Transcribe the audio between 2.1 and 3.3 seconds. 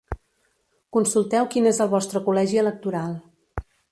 col·legi electoral.